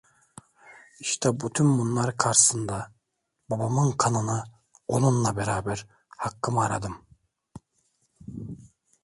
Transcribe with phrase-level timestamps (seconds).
[0.99, 2.91] İşte bütün bunlar karşısında,
[3.49, 4.43] babamın kanını,
[4.87, 7.05] onunla beraber hakkımı aradım.